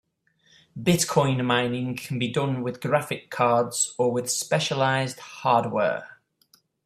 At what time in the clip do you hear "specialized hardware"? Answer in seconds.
4.31-6.17